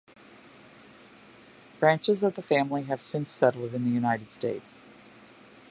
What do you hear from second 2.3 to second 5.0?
the family have since settled in the United States.